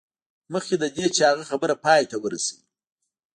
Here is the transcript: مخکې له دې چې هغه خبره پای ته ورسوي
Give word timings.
مخکې 0.53 0.75
له 0.81 0.87
دې 0.95 1.05
چې 1.15 1.21
هغه 1.29 1.43
خبره 1.51 1.75
پای 1.85 2.03
ته 2.11 2.15
ورسوي 2.23 2.63